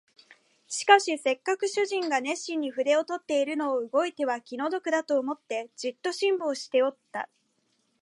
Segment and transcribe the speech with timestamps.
[0.67, 7.29] しかしせっかく主人が熱心に筆を執っているのを動いては気の毒だと思って、じっと辛抱しておった